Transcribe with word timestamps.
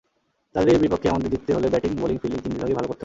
তাদের 0.55 0.75
বিপক্ষে 0.83 1.11
আমাদের 1.11 1.31
জিততে 1.33 1.51
হলে 1.57 1.67
ব্যাটিং, 1.73 1.91
বোলিং, 2.01 2.17
ফিল্ডিং—তিন 2.21 2.51
বিভাগেই 2.55 2.77
ভালো 2.77 2.87
করতে 2.89 2.93
হবে। 2.93 2.99